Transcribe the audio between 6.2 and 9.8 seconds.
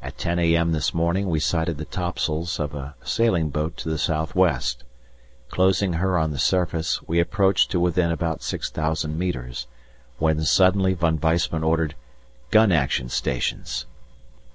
the surface, we approached to within about 6,000 metres,